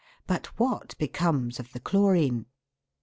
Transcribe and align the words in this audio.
But 0.25 0.47
what 0.57 0.97
becomes 0.97 1.59
of 1.59 1.73
the 1.73 1.79
chlorine 1.79 2.47